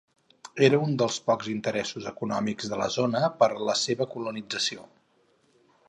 [0.67, 4.93] Era un dels pocs interessos econòmics de la zona per a la seva colonització.